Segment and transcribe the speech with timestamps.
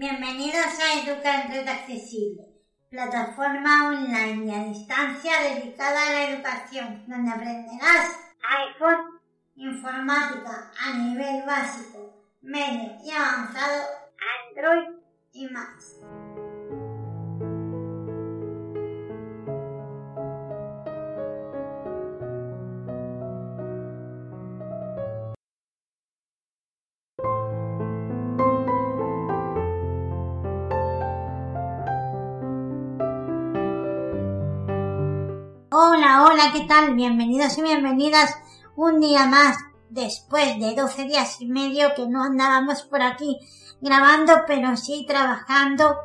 [0.00, 2.42] Bienvenidos a Educa en Red Accesible,
[2.88, 8.08] plataforma online y a distancia dedicada a la educación, donde aprenderás
[8.40, 9.20] iPhone,
[9.56, 13.82] informática a nivel básico, medio y avanzado,
[14.48, 14.88] Android
[15.34, 15.96] y más.
[35.82, 36.94] Hola, hola, ¿qué tal?
[36.94, 38.36] Bienvenidos y bienvenidas
[38.76, 39.56] un día más
[39.88, 43.38] después de 12 días y medio que no andábamos por aquí
[43.80, 45.96] grabando, pero sí trabajando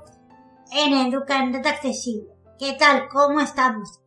[0.72, 2.30] en Educa en Red Accesible.
[2.58, 3.10] ¿Qué tal?
[3.10, 4.00] ¿Cómo estamos?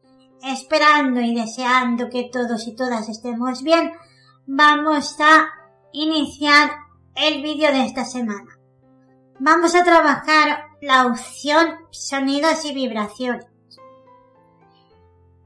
[0.42, 3.92] Esperando y deseando que todos y todas estemos bien,
[4.46, 5.48] vamos a
[5.92, 6.70] iniciar
[7.14, 8.59] el vídeo de esta semana.
[9.38, 13.57] Vamos a trabajar la opción sonidos y vibraciones.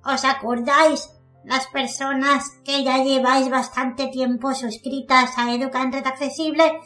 [0.05, 1.11] ¿Os acordáis
[1.45, 6.81] las personas que ya lleváis bastante tiempo suscritas a Educa en Red Accesible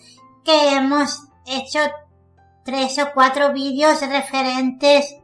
[0.45, 1.81] que hemos hecho
[2.64, 5.17] tres o cuatro vídeos referentes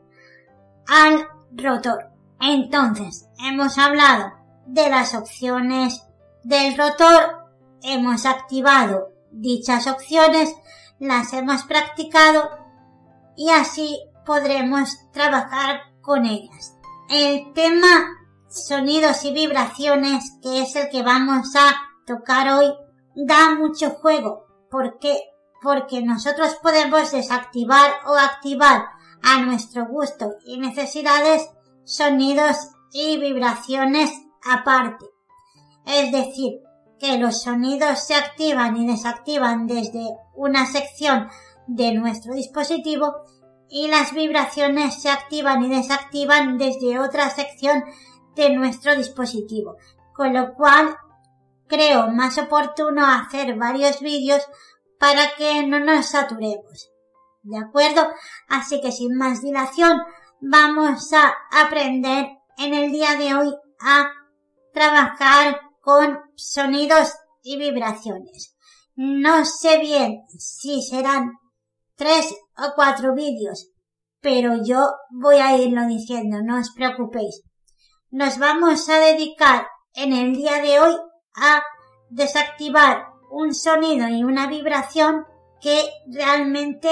[0.86, 2.10] al rotor.
[2.40, 4.32] Entonces, hemos hablado
[4.66, 6.02] de las opciones
[6.44, 7.48] del rotor,
[7.82, 10.54] hemos activado dichas opciones,
[10.98, 12.50] las hemos practicado
[13.36, 16.76] y así podremos trabajar con ellas.
[17.14, 18.08] El tema
[18.48, 21.74] sonidos y vibraciones, que es el que vamos a
[22.06, 22.72] tocar hoy,
[23.14, 24.46] da mucho juego.
[24.70, 25.20] ¿Por qué?
[25.60, 28.86] Porque nosotros podemos desactivar o activar
[29.22, 31.50] a nuestro gusto y necesidades
[31.84, 34.10] sonidos y vibraciones
[34.50, 35.04] aparte.
[35.84, 36.60] Es decir,
[36.98, 41.28] que los sonidos se activan y desactivan desde una sección
[41.66, 43.12] de nuestro dispositivo
[43.74, 47.82] y las vibraciones se activan y desactivan desde otra sección
[48.36, 49.76] de nuestro dispositivo,
[50.14, 50.94] con lo cual
[51.68, 54.46] creo más oportuno hacer varios vídeos
[55.00, 56.90] para que no nos saturemos.
[57.44, 58.06] ¿De acuerdo?
[58.46, 60.02] Así que sin más dilación
[60.42, 62.26] vamos a aprender
[62.58, 64.12] en el día de hoy a
[64.74, 68.54] trabajar con sonidos y vibraciones.
[68.96, 71.38] No sé bien si serán
[72.02, 73.70] tres o cuatro vídeos,
[74.20, 74.80] pero yo
[75.10, 77.42] voy a irlo diciendo, no os preocupéis
[78.12, 80.94] nos vamos a dedicar en el día de hoy
[81.34, 81.62] a
[82.10, 85.24] desactivar un sonido y una vibración
[85.62, 86.90] que realmente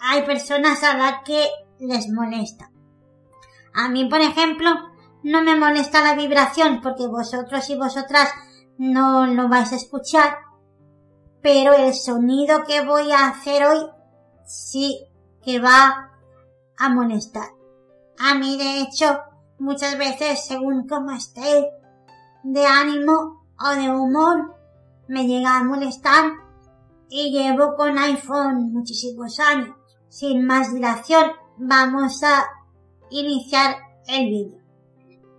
[0.00, 1.48] hay personas a las que
[1.80, 2.70] les molesta.
[3.74, 4.70] A mí, por ejemplo,
[5.22, 8.30] no me molesta la vibración porque vosotros y vosotras
[8.78, 10.38] no lo vais a escuchar,
[11.42, 13.84] pero el sonido que voy a hacer hoy
[14.48, 15.06] sí
[15.44, 16.10] que va
[16.76, 17.50] a molestar.
[18.18, 19.20] A mí, de hecho,
[19.58, 21.70] muchas veces según cómo esté
[22.42, 24.56] de ánimo o de humor
[25.06, 26.32] me llega a molestar
[27.08, 29.74] y llevo con iPhone muchísimos años.
[30.08, 32.46] Sin más dilación, vamos a
[33.10, 33.76] iniciar
[34.06, 34.58] el vídeo.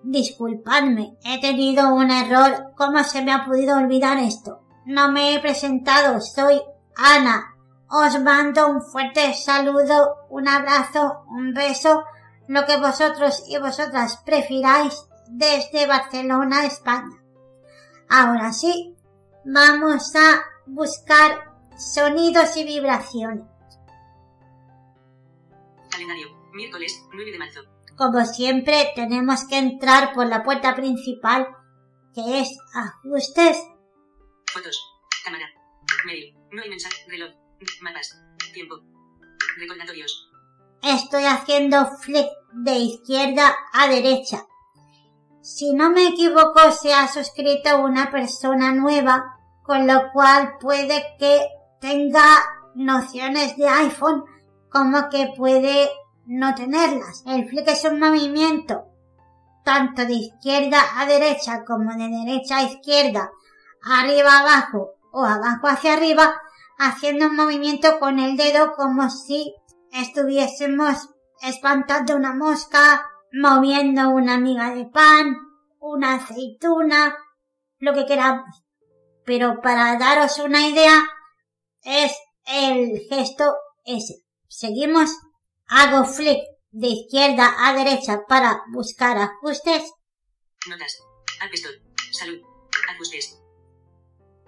[0.03, 2.73] Disculpadme, he tenido un error.
[2.77, 4.61] ¿Cómo se me ha podido olvidar esto?
[4.85, 6.61] No me he presentado, soy
[6.95, 7.48] Ana.
[7.91, 12.03] Os mando un fuerte saludo, un abrazo, un beso
[12.47, 17.17] lo que vosotros y vosotras prefiráis desde Barcelona, España.
[18.09, 18.95] Ahora sí,
[19.45, 23.45] vamos a buscar sonidos y vibraciones.
[25.91, 27.61] Calendario, miércoles 9 de marzo.
[27.95, 31.47] Como siempre, tenemos que entrar por la puerta principal,
[32.13, 33.57] que es ajustes.
[34.51, 34.79] Fotos,
[35.23, 35.45] cámara,
[36.05, 37.31] mail, no hay mensaje, reloj,
[38.53, 38.75] tiempo.
[40.81, 44.45] Estoy haciendo flick de izquierda a derecha.
[45.41, 51.47] Si no me equivoco, se ha suscrito una persona nueva, con lo cual puede que
[51.79, 52.23] tenga
[52.75, 54.23] nociones de iPhone
[54.69, 55.89] como que puede
[56.25, 57.23] no tenerlas.
[57.25, 58.85] El flick es un movimiento
[59.63, 63.31] tanto de izquierda a derecha como de derecha a izquierda,
[63.83, 66.41] arriba abajo o abajo hacia arriba,
[66.79, 69.53] haciendo un movimiento con el dedo como si
[69.91, 71.09] estuviésemos
[71.41, 75.35] espantando una mosca, moviendo una miga de pan,
[75.79, 77.17] una aceituna,
[77.79, 78.63] lo que queramos.
[79.25, 81.03] Pero para daros una idea,
[81.83, 82.13] es
[82.45, 83.55] el gesto
[83.85, 84.23] ese.
[84.47, 85.11] Seguimos.
[85.67, 86.39] Hago flick
[86.71, 89.93] de izquierda a derecha para buscar ajustes.
[90.67, 90.97] Notas.
[92.11, 92.41] Salud.
[92.89, 93.39] Ajustes.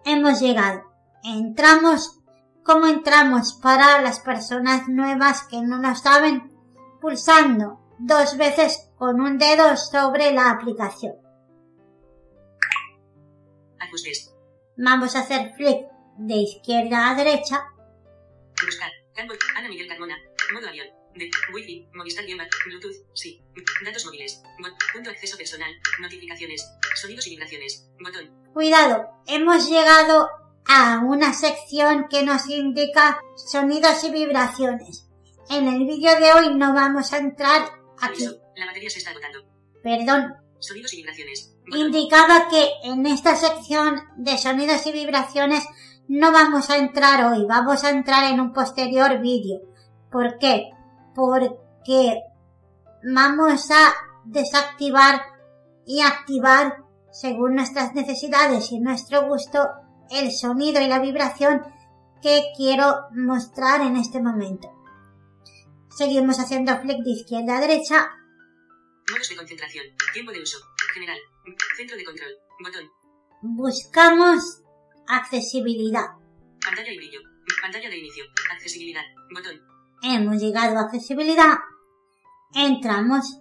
[0.04, 0.81] Hemos llegado.
[1.24, 2.20] Entramos
[2.63, 6.51] ¿Cómo entramos para las personas nuevas que no lo saben?
[7.01, 11.15] Pulsando dos veces con un dedo sobre la aplicación.
[13.79, 14.31] Ajustes.
[14.77, 15.87] Vamos a hacer flick
[16.17, 17.65] de izquierda a derecha.
[18.63, 18.91] Buscar.
[19.55, 20.15] Ana Miguel Carmona.
[20.53, 20.87] Modo avión.
[21.15, 21.29] De.
[21.53, 21.89] Wi-Fi.
[21.93, 22.25] Movistar
[22.65, 22.95] Bluetooth.
[23.15, 23.43] Sí.
[23.83, 24.41] Datos móviles.
[24.93, 25.71] Punto acceso personal.
[25.99, 26.71] Notificaciones.
[26.95, 27.89] Sonidos y vibraciones.
[27.99, 28.29] Botón.
[28.53, 30.29] Cuidado, hemos llegado
[30.67, 35.07] a una sección que nos indica sonidos y vibraciones.
[35.49, 37.69] En el vídeo de hoy no vamos a entrar
[37.99, 38.25] aquí.
[38.55, 39.39] La batería se está agotando.
[39.83, 41.55] Perdón, Sonidos y vibraciones.
[41.73, 45.65] Indicaba que en esta sección de sonidos y vibraciones
[46.07, 49.61] no vamos a entrar hoy, vamos a entrar en un posterior vídeo.
[50.11, 50.69] ¿Por qué?
[51.15, 52.21] Porque
[53.03, 53.93] vamos a
[54.23, 55.21] desactivar
[55.87, 59.67] y activar, según nuestras necesidades y nuestro gusto,
[60.11, 61.61] el sonido y la vibración
[62.21, 64.69] que quiero mostrar en este momento.
[65.89, 68.09] Seguimos haciendo flick de izquierda a derecha
[69.11, 69.85] Modos de concentración.
[70.13, 70.57] Tiempo de uso.
[70.93, 71.17] General.
[71.75, 72.31] Centro de control.
[72.63, 72.89] Botón.
[73.41, 74.61] buscamos
[75.07, 76.05] accesibilidad.
[76.63, 77.19] Pantalla y brillo.
[77.61, 78.23] Pantalla de inicio.
[78.51, 79.03] Accesibilidad.
[79.33, 79.61] Botón.
[80.03, 81.57] Hemos llegado a accesibilidad.
[82.53, 83.39] Entramos.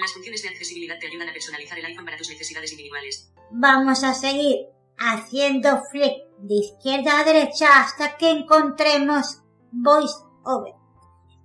[0.00, 3.32] Las funciones de accesibilidad te ayudan a personalizar el iPhone para tus necesidades individuales.
[3.52, 4.66] Vamos a seguir
[4.98, 10.74] haciendo flick de izquierda a derecha hasta que encontremos VoiceOver.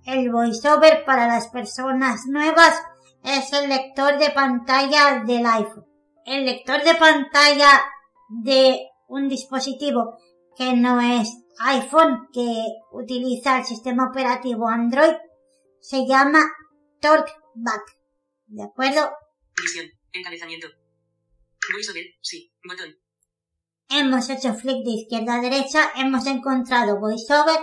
[0.04, 2.82] El VoiceOver para las personas nuevas
[3.22, 5.86] es el lector de pantalla del iPhone.
[6.24, 7.82] El lector de pantalla
[8.28, 10.18] de un dispositivo
[10.56, 11.28] que no es
[11.60, 15.14] iPhone, que utiliza el sistema operativo Android,
[15.80, 16.40] se llama
[17.00, 17.98] TalkBack.
[18.46, 19.12] ¿De acuerdo?
[19.56, 19.86] Visión.
[20.12, 20.68] Encabezamiento.
[21.72, 22.04] VoiceOver.
[22.20, 22.52] Sí.
[22.66, 23.01] Botón.
[23.88, 27.60] Hemos hecho flick de izquierda a derecha, hemos encontrado VoiceOver,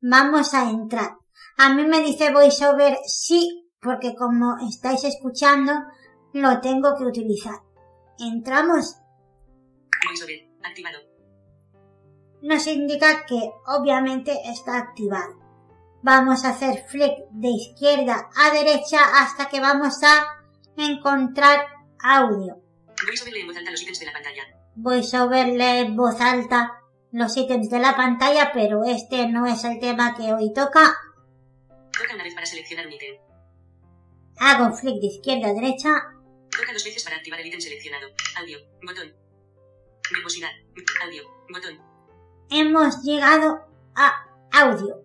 [0.00, 1.16] vamos a entrar.
[1.58, 5.72] A mí me dice VoiceOver sí, porque como estáis escuchando,
[6.32, 7.60] lo tengo que utilizar.
[8.18, 8.96] Entramos,
[10.06, 10.46] VoiceOver.
[10.62, 10.98] Activado.
[12.42, 15.40] nos indica que obviamente está activado.
[16.02, 20.24] Vamos a hacer flick de izquierda a derecha hasta que vamos a
[20.76, 21.66] encontrar
[22.00, 22.62] audio.
[23.06, 24.55] VoiceOver en voz alta los ítems de la pantalla.
[24.76, 26.82] VoiceOver en voz alta
[27.12, 30.94] los ítems de la pantalla, pero este no es el tema que hoy toca.
[31.92, 33.16] Toca una vez para seleccionar un ítem.
[34.38, 35.88] Hago flick de izquierda a derecha.
[36.50, 38.08] Toca dos veces para activar el ítem seleccionado.
[38.38, 38.58] Audio.
[38.82, 39.14] Botón.
[40.12, 40.50] Verbosidad.
[41.02, 41.22] Audio.
[41.50, 41.80] Botón.
[42.50, 45.02] Hemos llegado a audio.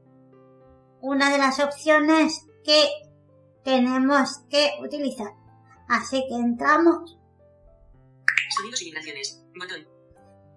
[1.00, 2.90] Una de las opciones que
[3.64, 5.32] tenemos que utilizar.
[5.88, 7.21] Así que entramos.
[8.56, 9.42] Sonidos y vibraciones.
[9.58, 9.88] Botón.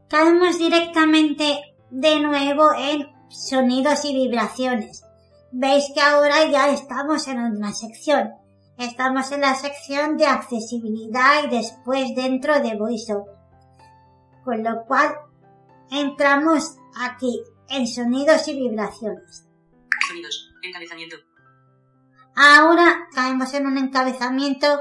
[0.09, 1.61] Caemos directamente
[1.91, 5.05] de nuevo en sonidos y vibraciones.
[5.53, 8.33] Veis que ahora ya estamos en una sección.
[8.77, 13.35] Estamos en la sección de accesibilidad y después dentro de VoiceOver.
[14.45, 15.15] Con lo cual
[15.91, 19.47] entramos aquí en sonidos y vibraciones.
[20.09, 20.51] Sonidos.
[20.63, 21.17] Encabezamiento.
[22.35, 24.81] Ahora caemos en un encabezamiento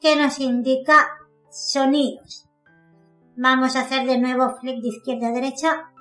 [0.00, 1.08] que nos indica
[1.50, 2.47] sonidos.
[3.40, 5.92] Vamos a hacer de nuevo flick de izquierda a derecha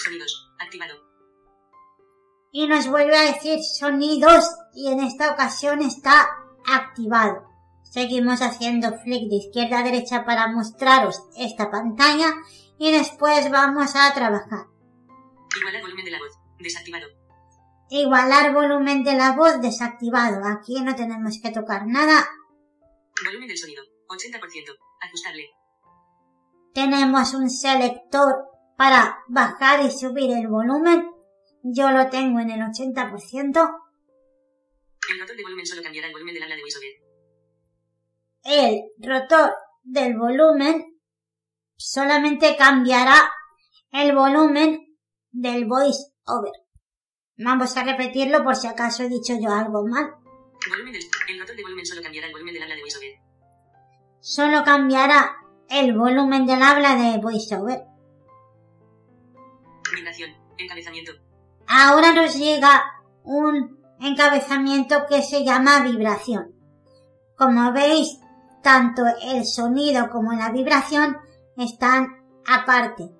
[0.00, 0.48] Sonidos.
[0.60, 0.94] Activado.
[2.52, 6.28] y nos vuelve a decir sonidos y en esta ocasión está
[6.64, 7.48] activado.
[7.82, 12.32] Seguimos haciendo flick de izquierda a derecha para mostraros esta pantalla
[12.78, 14.66] y después vamos a trabajar.
[15.58, 16.38] Igualar volumen de la voz.
[16.60, 17.06] Desactivado.
[17.90, 20.46] Igualar volumen de la voz desactivado.
[20.46, 22.24] Aquí no tenemos que tocar nada.
[23.24, 23.82] Volumen del sonido.
[24.06, 24.38] 80%.
[25.00, 25.63] Ajustable.
[26.74, 31.08] Tenemos un selector para bajar y subir el volumen.
[31.62, 33.80] Yo lo tengo en el 80%.
[35.08, 36.90] El rotor de volumen solo cambiará el volumen del habla de VoiceOver.
[38.42, 39.54] El rotor
[39.84, 40.98] del volumen
[41.76, 43.30] solamente cambiará
[43.92, 44.98] el volumen
[45.30, 46.52] del voice over.
[47.36, 50.10] Vamos a repetirlo por si acaso he dicho yo algo mal.
[50.68, 51.02] Volumen del...
[51.28, 53.20] El rotor de volumen solo cambiará el volumen del habla de VoiceOver.
[54.18, 55.36] Solo cambiará
[55.68, 57.84] el volumen del habla de voiceover.
[59.94, 60.30] Vibración.
[60.58, 61.12] Encabezamiento.
[61.66, 62.82] Ahora nos llega
[63.22, 66.52] un encabezamiento que se llama vibración.
[67.36, 68.20] Como veis,
[68.62, 71.16] tanto el sonido como la vibración
[71.56, 72.06] están
[72.46, 73.10] aparte.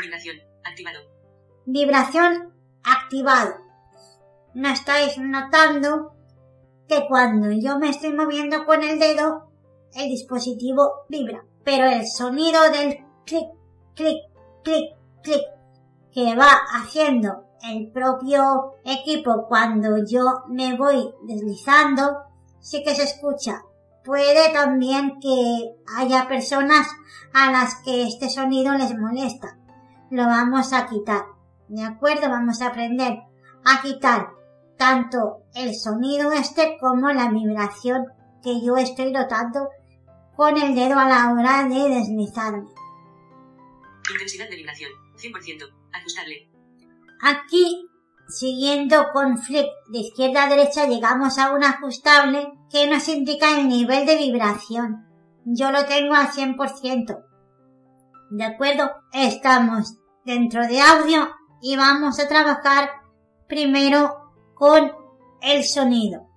[0.00, 0.36] Vibración.
[0.64, 0.98] Activado.
[1.66, 2.52] Vibración
[2.84, 3.54] activado.
[4.54, 6.14] ¿No estáis notando
[6.88, 9.50] que cuando yo me estoy moviendo con el dedo,
[9.94, 11.44] el dispositivo vibra?
[11.64, 13.48] Pero el sonido del clic,
[13.94, 14.18] clic,
[14.64, 15.42] clic, clic
[16.12, 22.24] que va haciendo el propio equipo cuando yo me voy deslizando,
[22.60, 23.62] sí que se escucha.
[24.04, 26.88] Puede también que haya personas
[27.32, 29.56] a las que este sonido les molesta.
[30.10, 31.22] Lo vamos a quitar.
[31.68, 32.28] ¿De acuerdo?
[32.28, 33.20] Vamos a aprender
[33.64, 34.30] a quitar
[34.76, 38.06] tanto el sonido este como la vibración
[38.42, 39.68] que yo estoy notando
[40.36, 42.68] con el dedo a la hora de deslizarme.
[44.10, 44.90] Intensidad de vibración.
[45.16, 45.72] 100%.
[45.92, 46.48] Ajustable.
[47.22, 47.88] Aquí,
[48.28, 53.68] siguiendo con flick de izquierda a derecha, llegamos a un ajustable que nos indica el
[53.68, 55.06] nivel de vibración.
[55.44, 57.24] Yo lo tengo al 100%.
[58.30, 58.90] ¿De acuerdo?
[59.12, 61.28] Estamos dentro de audio
[61.60, 62.90] y vamos a trabajar
[63.46, 64.92] primero con
[65.42, 66.31] el sonido.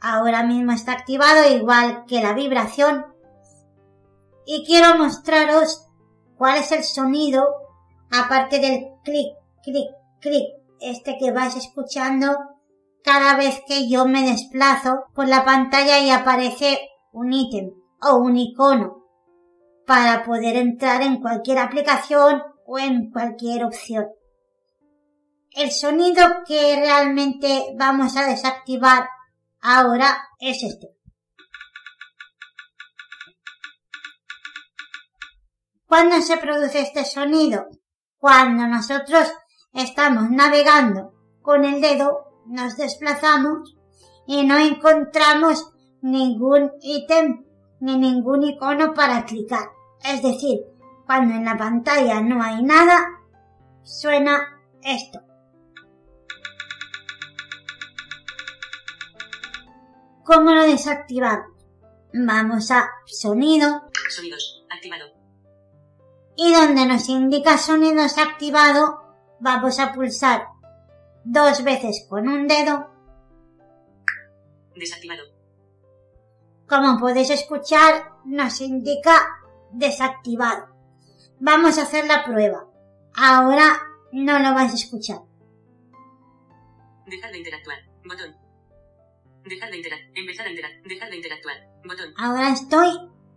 [0.00, 3.06] Ahora mismo está activado igual que la vibración
[4.44, 5.88] y quiero mostraros
[6.36, 7.44] cuál es el sonido
[8.10, 10.46] aparte del clic, clic, clic,
[10.80, 12.36] este que vais escuchando
[13.02, 16.78] cada vez que yo me desplazo por la pantalla y aparece
[17.12, 17.70] un ítem
[18.02, 19.04] o un icono
[19.86, 24.06] para poder entrar en cualquier aplicación o en cualquier opción.
[25.52, 29.08] El sonido que realmente vamos a desactivar
[29.66, 30.96] ahora es este.
[35.86, 37.66] ¿Cuándo se produce este sonido?
[38.16, 39.32] Cuando nosotros
[39.72, 43.76] estamos navegando con el dedo, nos desplazamos
[44.26, 47.44] y no encontramos ningún ítem
[47.80, 49.68] ni ningún icono para clicar.
[50.04, 50.60] Es decir,
[51.06, 53.04] cuando en la pantalla no hay nada,
[53.82, 55.25] suena esto.
[60.26, 61.52] ¿Cómo lo desactivamos?
[62.12, 63.82] Vamos a sonido.
[64.10, 64.66] Sonidos.
[64.68, 65.04] Activado.
[66.36, 69.02] Y donde nos indica sonidos activado,
[69.38, 70.48] vamos a pulsar
[71.24, 72.90] dos veces con un dedo.
[74.74, 75.22] Desactivado.
[76.68, 79.28] Como podéis escuchar, nos indica
[79.70, 80.74] desactivado.
[81.38, 82.66] Vamos a hacer la prueba.
[83.14, 83.80] Ahora
[84.10, 85.20] no lo vais a escuchar.
[87.06, 87.78] Dejar de interactuar.
[88.04, 88.45] Botón.
[89.46, 90.10] Dejar de interactuar.
[90.14, 90.88] Empezar a interactuar.
[90.88, 91.56] Dejar de interactuar.
[91.84, 92.14] Botón.
[92.16, 92.88] Ahora estoy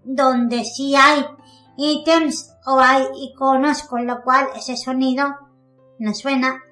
[0.04, 1.26] donde sí hay
[1.78, 5.36] ítems o hay iconos, con lo cual ese sonido
[6.00, 6.64] no suena,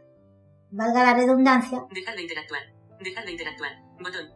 [0.71, 1.85] valga la redundancia.
[1.91, 2.61] Dejar de interactuar.
[2.99, 3.71] Dejar de interactuar.
[3.99, 4.31] Botón.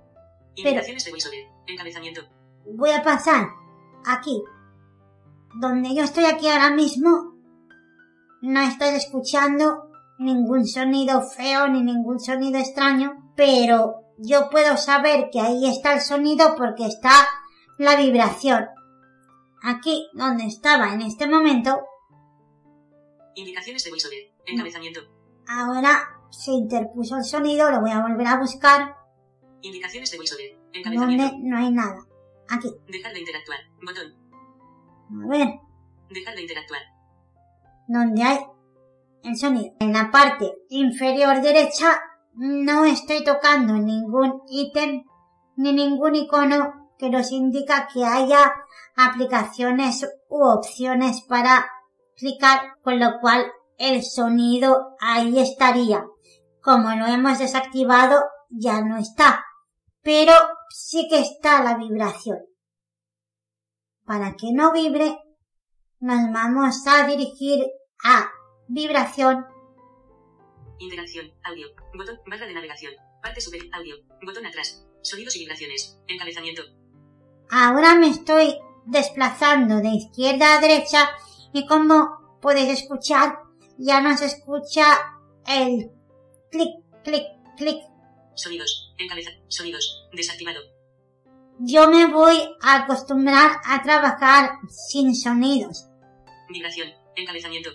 [0.56, 1.48] Indicaciones de VoiceOver.
[1.68, 2.22] Encabezamiento.
[2.66, 3.48] Voy a pasar
[4.06, 4.44] aquí
[5.56, 7.36] donde yo estoy aquí ahora mismo,
[8.42, 15.40] no estoy escuchando ningún sonido feo ni ningún sonido extraño, pero yo puedo saber que
[15.40, 17.28] ahí está el sonido porque está
[17.78, 18.68] la vibración.
[19.64, 21.82] Aquí, donde estaba en este momento.
[23.36, 24.32] Indicaciones de VoiceOver.
[24.46, 25.02] Encabezamiento.
[25.48, 28.96] Ahora se interpuso el sonido, lo voy a volver a buscar.
[29.62, 30.60] Indicaciones de VoiceOver.
[30.74, 31.24] Encabezamiento.
[31.24, 32.06] Donde no hay nada.
[32.50, 32.70] Aquí.
[32.88, 33.60] Dejar de interactuar.
[33.82, 34.16] Botón.
[35.24, 35.48] A ver.
[36.10, 36.82] Dejar de interactuar.
[37.88, 38.40] Donde hay
[39.24, 39.74] el sonido.
[39.80, 42.00] En la parte inferior derecha
[42.34, 45.04] no estoy tocando ningún ítem
[45.56, 48.54] ni ningún icono que nos indica que haya
[48.96, 51.70] aplicaciones u opciones para
[52.16, 56.06] clicar, con lo cual el sonido ahí estaría.
[56.62, 59.44] Como lo hemos desactivado, ya no está.
[60.02, 60.34] Pero
[60.70, 62.38] sí que está la vibración
[64.12, 65.18] para que no vibre,
[66.02, 67.66] nos vamos a dirigir
[68.04, 68.30] a
[68.68, 69.46] vibración.
[70.82, 76.64] Interacción, audio, botón, barra de navegación, parte superior, audio, botón atrás, sonidos y vibraciones, encabezamiento.
[77.52, 78.58] Ahora me estoy
[78.88, 81.12] desplazando de izquierda a derecha
[81.54, 83.38] y como podéis escuchar,
[83.78, 84.84] ya no se escucha
[85.46, 85.92] el
[86.50, 87.78] clic, clic, clic.
[88.34, 90.62] Sonidos, encabeza, sonidos, desactivado,
[91.60, 95.86] yo me voy a acostumbrar a trabajar sin sonidos.
[96.50, 97.70] Vibración, encabezamiento.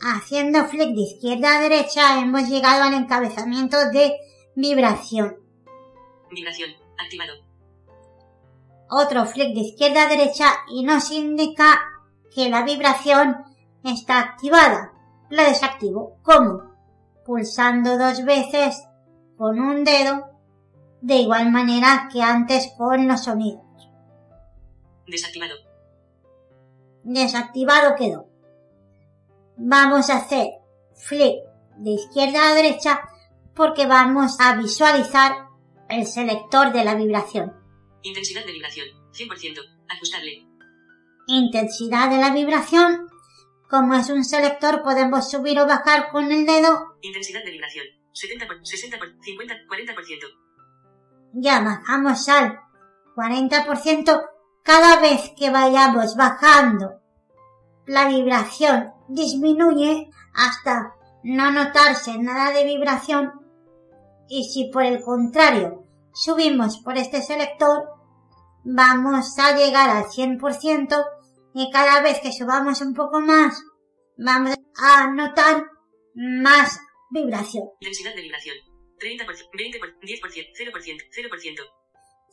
[0.00, 4.16] Haciendo flick de izquierda a derecha hemos llegado al encabezamiento de
[4.54, 5.36] vibración.
[6.30, 7.32] Vibración, activado.
[8.90, 11.80] Otro flick de izquierda a derecha y nos indica
[12.32, 13.44] que la vibración
[13.82, 14.92] está activada.
[15.30, 16.18] La desactivo.
[16.22, 16.74] ¿Cómo?
[17.24, 18.82] Pulsando dos veces
[19.36, 20.30] con un dedo
[21.00, 23.62] de igual manera que antes con los sonidos.
[25.06, 25.54] Desactivado.
[27.02, 28.28] Desactivado quedó.
[29.58, 30.46] Vamos a hacer
[30.94, 31.34] flip
[31.78, 33.00] de izquierda a derecha
[33.56, 35.48] porque vamos a visualizar
[35.88, 37.52] el selector de la vibración.
[38.02, 40.46] Intensidad de vibración, 100%, ajustable.
[41.26, 43.08] Intensidad de la vibración
[43.68, 46.94] Como es un selector, podemos subir o bajar con el dedo.
[47.02, 47.84] Intensidad de vibración.
[48.12, 49.94] 70 por 60 por 50 40%.
[51.34, 52.60] Ya bajamos al
[53.14, 54.28] 40%
[54.62, 57.00] cada vez que vayamos bajando.
[57.88, 63.32] La vibración disminuye hasta no notarse nada de vibración
[64.28, 67.88] y si por el contrario subimos por este selector
[68.62, 71.04] vamos a llegar al 100%
[71.54, 73.58] y cada vez que subamos un poco más
[74.18, 75.64] vamos a notar
[76.14, 76.78] más
[77.10, 77.70] vibración.
[77.80, 78.56] Densidad de vibración.
[79.00, 80.52] 30 por 20 por 10 por 0%,
[81.16, 81.78] 0%.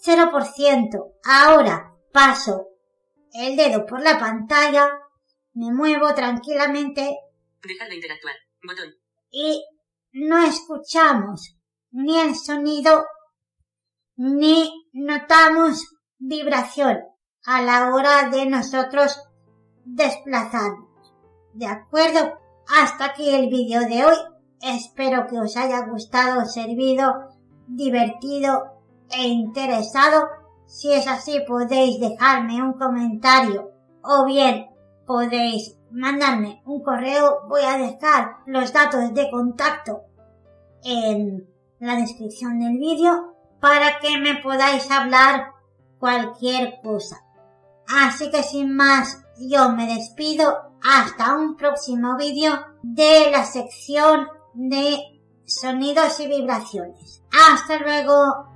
[0.06, 1.14] 0%.
[1.24, 2.68] Ahora paso
[3.34, 5.05] el dedo por la pantalla,
[5.56, 7.18] me muevo tranquilamente
[7.64, 8.36] Dejar de interactuar.
[8.64, 8.94] Botón.
[9.32, 9.64] y
[10.14, 11.58] no escuchamos
[11.92, 13.06] ni el sonido
[14.16, 15.84] ni notamos
[16.18, 17.00] vibración
[17.46, 19.20] a la hora de nosotros
[19.84, 20.90] desplazarnos.
[21.54, 22.40] ¿De acuerdo?
[22.68, 24.16] Hasta aquí el vídeo de hoy.
[24.62, 27.14] Espero que os haya gustado, servido,
[27.68, 28.64] divertido
[29.10, 30.28] e interesado.
[30.66, 33.72] Si es así podéis dejarme un comentario
[34.02, 34.68] o bien
[35.06, 37.42] podéis mandarme un correo.
[37.48, 40.04] Voy a dejar los datos de contacto
[40.84, 41.48] en
[41.80, 45.52] la descripción del vídeo para que me podáis hablar
[46.00, 47.22] cualquier cosa.
[47.88, 55.00] Así que sin más, yo me despido hasta un próximo vídeo de la sección de
[55.46, 57.24] sonidos y vibraciones.
[57.32, 58.55] Hasta luego.